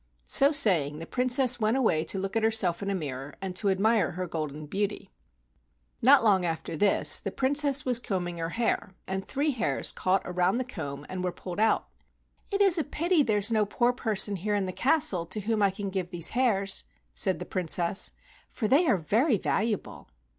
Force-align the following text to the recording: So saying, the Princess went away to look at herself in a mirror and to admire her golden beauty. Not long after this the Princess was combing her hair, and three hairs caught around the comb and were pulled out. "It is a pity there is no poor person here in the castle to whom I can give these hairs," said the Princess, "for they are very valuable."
So 0.25 0.51
saying, 0.51 0.97
the 0.97 1.05
Princess 1.05 1.59
went 1.59 1.77
away 1.77 2.03
to 2.05 2.17
look 2.17 2.35
at 2.35 2.41
herself 2.41 2.81
in 2.81 2.89
a 2.89 2.95
mirror 2.95 3.35
and 3.39 3.55
to 3.55 3.69
admire 3.69 4.13
her 4.13 4.25
golden 4.25 4.65
beauty. 4.65 5.11
Not 6.01 6.23
long 6.23 6.43
after 6.43 6.75
this 6.75 7.19
the 7.19 7.29
Princess 7.31 7.85
was 7.85 7.99
combing 7.99 8.39
her 8.39 8.49
hair, 8.49 8.89
and 9.05 9.23
three 9.23 9.51
hairs 9.51 9.91
caught 9.91 10.23
around 10.25 10.57
the 10.57 10.63
comb 10.63 11.05
and 11.07 11.23
were 11.23 11.31
pulled 11.31 11.59
out. 11.59 11.87
"It 12.51 12.61
is 12.61 12.79
a 12.79 12.83
pity 12.83 13.21
there 13.21 13.37
is 13.37 13.51
no 13.51 13.63
poor 13.63 13.93
person 13.93 14.37
here 14.37 14.55
in 14.55 14.65
the 14.65 14.71
castle 14.73 15.27
to 15.27 15.41
whom 15.41 15.61
I 15.61 15.69
can 15.69 15.91
give 15.91 16.09
these 16.09 16.29
hairs," 16.29 16.83
said 17.13 17.37
the 17.37 17.45
Princess, 17.45 18.09
"for 18.49 18.67
they 18.67 18.87
are 18.87 18.97
very 18.97 19.37
valuable." 19.37 20.07